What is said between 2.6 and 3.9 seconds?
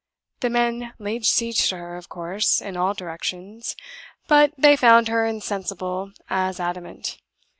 all directions;